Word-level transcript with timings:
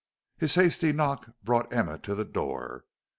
His 0.35 0.55
hasty 0.55 0.91
knock 0.93 1.29
brought 1.43 1.71
Emma 1.71 1.99
to 1.99 2.15
the 2.15 2.25
door. 2.25 2.85